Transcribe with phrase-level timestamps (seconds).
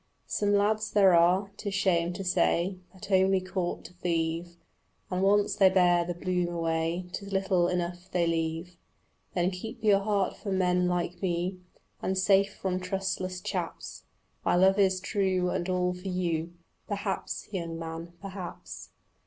[0.25, 4.57] Some lads there are, 'tis shame to say, That only court to thieve,
[5.11, 8.77] And once they bear the bloom away 'Tis little enough they leave.
[9.35, 11.59] Then keep your heart for men like me
[12.01, 14.05] And safe from trustless chaps.
[14.43, 16.53] My love is true and all for you.
[16.87, 18.89] "Perhaps, young man, perhaps."